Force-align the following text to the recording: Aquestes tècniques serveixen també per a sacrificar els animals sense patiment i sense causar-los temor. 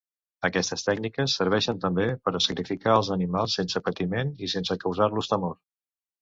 Aquestes 0.47 0.85
tècniques 0.85 1.35
serveixen 1.41 1.81
també 1.83 2.05
per 2.23 2.33
a 2.39 2.41
sacrificar 2.45 2.95
els 3.03 3.11
animals 3.17 3.59
sense 3.61 3.83
patiment 3.91 4.33
i 4.49 4.51
sense 4.57 4.79
causar-los 4.87 5.31
temor. 5.35 5.55